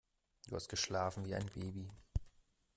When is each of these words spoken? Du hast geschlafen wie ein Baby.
Du 0.47 0.55
hast 0.55 0.67
geschlafen 0.67 1.25
wie 1.27 1.35
ein 1.35 1.45
Baby. 1.45 1.87